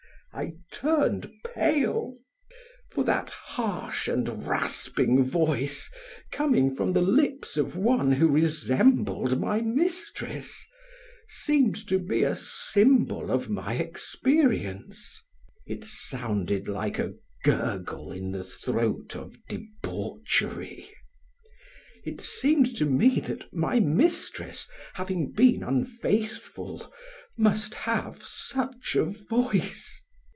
[0.33, 2.15] I turned pale;
[2.93, 5.89] for that harsh and rasping voice,
[6.31, 10.65] coming from the lips of one who resembled my mistress,
[11.27, 15.21] seemed to be a symbol of my experience.
[15.67, 17.13] It sounded like a
[17.43, 20.87] gurgle in the throat of debauchery.
[22.05, 26.89] It seemed to me that my mistress, having been unfaithful,
[27.37, 29.97] must have such a voice.